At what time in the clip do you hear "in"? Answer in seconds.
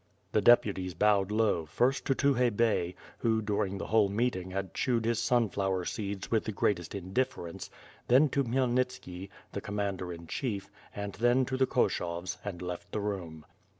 10.11-10.25